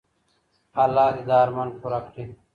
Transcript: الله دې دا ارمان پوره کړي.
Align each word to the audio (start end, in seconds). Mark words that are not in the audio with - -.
الله 0.83 1.07
دې 1.15 1.23
دا 1.29 1.35
ارمان 1.45 1.69
پوره 1.79 1.99
کړي. 2.13 2.23